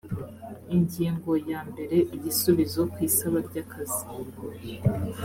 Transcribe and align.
ingingo 0.75 1.31
ya 1.49 1.61
mbere 1.69 1.97
igisubizo 2.15 2.81
ku 2.91 2.97
isaba 3.09 3.37
ryakazi 3.47 4.03